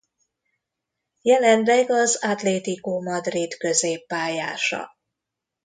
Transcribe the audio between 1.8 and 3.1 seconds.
az Atlético